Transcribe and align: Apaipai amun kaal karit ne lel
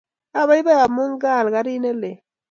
Apaipai 0.39 0.77
amun 0.85 1.11
kaal 1.21 1.47
karit 1.53 1.79
ne 1.81 1.91
lel 2.01 2.13